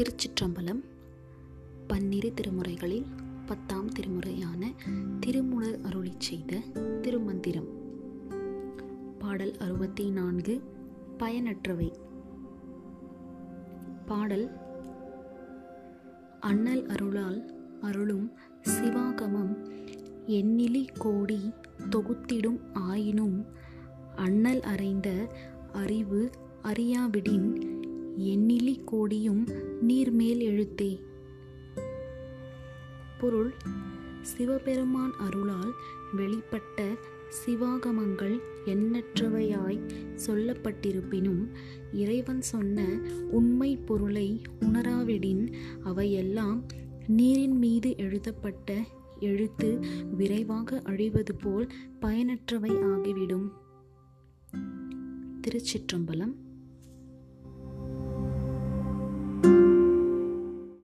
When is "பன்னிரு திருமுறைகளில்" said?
1.86-3.04